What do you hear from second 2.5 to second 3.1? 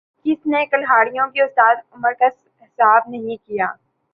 حساب